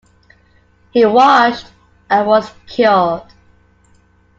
[0.93, 1.67] He washed,
[2.09, 3.21] and was cured.